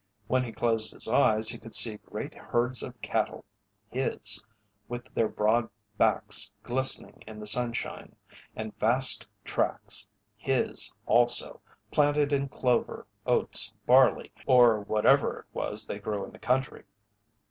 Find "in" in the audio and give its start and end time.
7.27-7.39, 12.33-12.49, 16.25-16.31